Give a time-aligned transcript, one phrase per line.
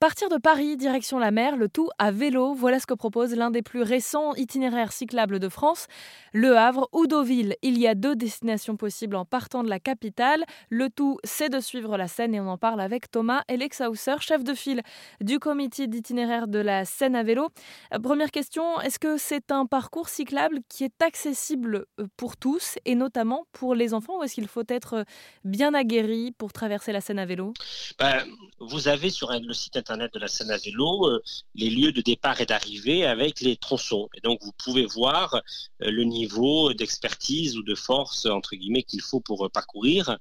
[0.00, 3.50] Partir de Paris, direction la mer, le tout à vélo, voilà ce que propose l'un
[3.50, 5.86] des plus récents itinéraires cyclables de France,
[6.32, 7.54] Le Havre ou Deauville.
[7.62, 10.44] Il y a deux destinations possibles en partant de la capitale.
[10.68, 14.42] Le tout, c'est de suivre la Seine et on en parle avec Thomas Elexhauser, chef
[14.44, 14.82] de file
[15.20, 17.48] du comité d'itinéraire de la Seine à vélo.
[17.94, 22.76] Euh, première question, est-ce que c'est un parcours cyclable qui est accessible euh, pour tous
[22.84, 25.04] et notamment pour les enfants ou est-ce qu'il faut être euh,
[25.44, 27.54] bien aguerri pour traverser la Seine à vélo?
[27.98, 28.26] Ben,
[28.60, 31.22] Vous avez sur le site internet de la Seine à vélo euh,
[31.54, 34.08] les lieux de départ et d'arrivée avec les tronçons.
[34.14, 39.02] Et donc vous pouvez voir euh, le niveau d'expertise ou de force entre guillemets qu'il
[39.02, 40.18] faut pour euh, parcourir.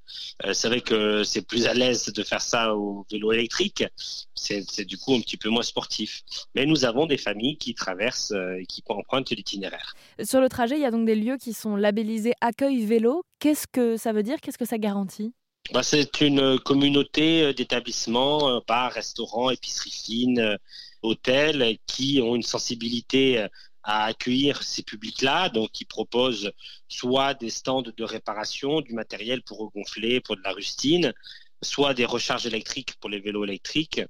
[0.52, 3.86] c'est vrai que c'est plus à l'aise de faire ça au vélo électrique.
[4.36, 6.24] C'est du coup un petit peu moins sportif.
[6.56, 9.94] Mais nous avons des familles qui traversent et qui empruntent l'itinéraire.
[10.22, 13.24] Sur le trajet, il y a donc des lieux qui sont labellisés accueil vélo.
[13.40, 14.42] Qu'est-ce que ça veut dire?
[14.42, 15.34] Qu'est-ce que ça garantit?
[15.72, 20.58] Bah, c'est une communauté euh, d'établissements, euh, bars, restaurants, épiceries fines, euh,
[21.02, 23.46] hôtels qui ont une sensibilité
[23.84, 26.52] à accueillir ces publics-là, donc qui proposent
[26.88, 31.14] soit des stands de réparation, du matériel pour regonfler, pour de la rustine,
[31.62, 34.02] soit des recharges électriques pour les vélos électriques,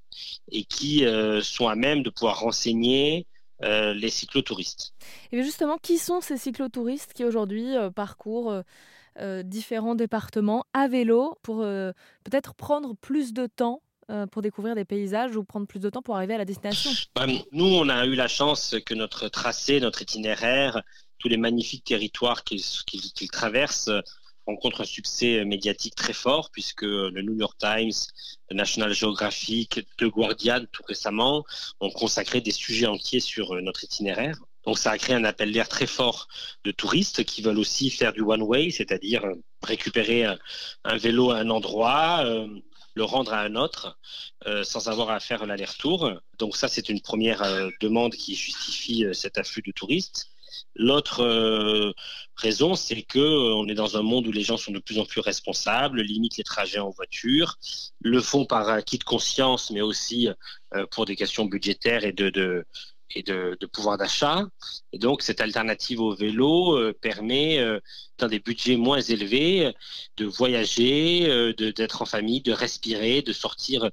[0.51, 1.03] et qui
[1.41, 3.25] sont à même de pouvoir renseigner
[3.63, 4.93] les cyclotouristes.
[5.31, 8.63] Et justement, qui sont ces cyclotouristes qui aujourd'hui parcourent
[9.19, 11.91] euh, différents départements à vélo pour euh,
[12.23, 16.01] peut-être prendre plus de temps euh, pour découvrir des paysages ou prendre plus de temps
[16.01, 16.89] pour arriver à la destination?
[17.15, 20.81] Bah, Nous, on a eu la chance que notre tracé, notre itinéraire,
[21.19, 23.91] tous les magnifiques territoires qu'il traverse
[24.45, 27.93] rencontrent un succès médiatique très fort puisque le New York Times,
[28.49, 31.43] le National Geographic, The Guardian tout récemment
[31.79, 34.37] ont consacré des sujets entiers sur notre itinéraire.
[34.65, 36.27] Donc ça a créé un appel d'air très fort
[36.63, 41.49] de touristes qui veulent aussi faire du one-way, c'est-à-dire euh, récupérer un, vélo à un
[41.49, 42.47] endroit, euh,
[42.95, 43.97] le rendre à un autre,
[44.47, 46.11] euh, sans avoir à faire l'aller-retour.
[46.37, 47.41] Donc ça, c'est une première
[47.81, 50.32] demande qui justifie cet afflux de touristes.
[50.75, 51.93] L'autre
[52.35, 55.05] raison, c'est que on est dans un monde où les gens sont de plus en
[55.05, 57.57] plus responsables, limitent les trajets en voiture,
[58.01, 60.29] le font par acquis de conscience, mais aussi
[60.91, 62.65] pour des questions budgétaires et de, de
[63.15, 64.45] et de, pouvoir d'achat.
[64.91, 67.79] Et donc, cette alternative au vélo euh, permet, euh,
[68.17, 69.73] dans des budgets moins élevés,
[70.17, 73.89] de voyager, euh, d'être en famille, de respirer, de sortir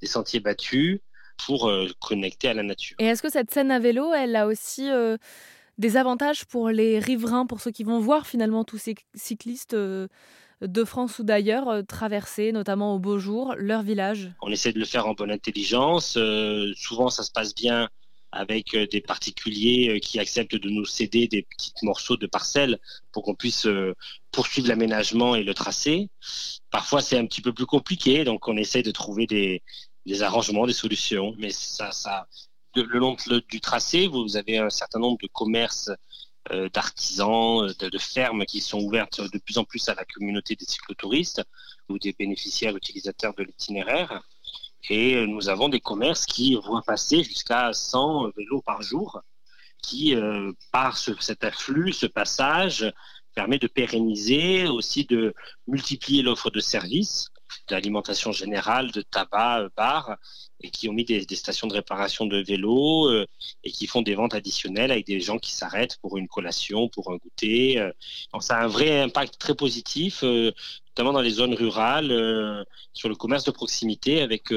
[0.00, 1.00] des sentiers battus
[1.46, 1.70] pour
[2.00, 2.94] connecter à la nature.
[3.00, 4.88] Et est-ce que cette scène à vélo, elle a aussi
[5.78, 10.84] des avantages pour les riverains, pour ceux qui vont voir finalement tous ces cyclistes de
[10.84, 15.06] France ou d'ailleurs traverser, notamment au beau jour, leur village On essaie de le faire
[15.06, 16.18] en bonne intelligence.
[16.76, 17.88] souvent, ça se passe bien
[18.34, 22.78] avec euh, des particuliers euh, qui acceptent de nous céder des petits morceaux de parcelles
[23.12, 23.94] pour qu'on puisse euh,
[24.32, 26.08] poursuivre l'aménagement et le tracé.
[26.70, 29.62] Parfois, c'est un petit peu plus compliqué, donc on essaie de trouver des,
[30.22, 31.34] arrangements, des solutions.
[31.38, 31.90] Mais ça,
[32.76, 33.16] le long
[33.48, 35.90] du tracé, vous avez un certain nombre de commerces
[36.74, 40.66] d'artisans, de, de, fermes qui sont ouvertes de plus en plus à la communauté des
[40.66, 41.42] cyclotouristes
[41.88, 44.22] ou des bénéficiaires utilisateurs de l'itinéraire.
[44.90, 49.22] Et nous avons des commerces qui voient passer jusqu'à 100 vélos par jour,
[49.82, 52.92] qui, euh, par cet afflux, ce passage,
[53.34, 55.34] permet de pérenniser, aussi de
[55.66, 57.30] multiplier l'offre de services
[57.68, 60.16] d'alimentation générale, de tabac, euh, bar,
[60.60, 63.26] et qui ont mis des, stations de réparation de vélos euh,
[63.64, 67.10] et qui font des ventes additionnelles avec des gens qui s'arrêtent pour une collation, pour
[67.12, 67.78] un goûter.
[67.78, 67.92] Euh.
[68.32, 73.14] Donc ça a un vrai impact très positif, notamment dans les zones rurales, sur le
[73.14, 74.52] commerce de proximité avec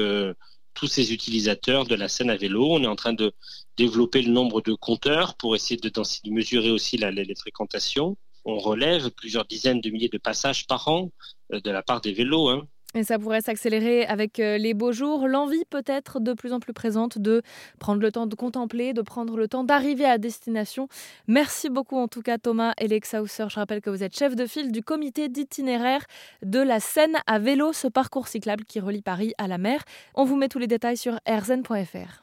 [0.74, 2.66] tous ces utilisateurs de la scène à vélo.
[2.70, 3.32] On est en train de
[3.76, 5.90] développer le nombre de compteurs pour essayer de,
[6.30, 8.16] mesurer aussi la, les fréquentations.
[8.44, 11.10] On relève plusieurs dizaines de milliers de passages par an
[11.50, 12.48] de la part des vélos.
[12.48, 12.66] Hein.
[12.94, 16.72] Et ça pourrait s'accélérer avec euh, les beaux jours, l'envie peut-être de plus en plus
[16.72, 17.42] présente de
[17.78, 20.88] prendre le temps de contempler, de prendre le temps d'arriver à destination.
[21.26, 23.44] Merci beaucoup en tout cas Thomas Elexhauser.
[23.50, 26.06] Je rappelle que vous êtes chef de file du comité d'itinéraire
[26.42, 29.84] de la Seine à vélo, ce parcours cyclable qui relie Paris à la mer.
[30.14, 32.22] On vous met tous les détails sur rzn.fr.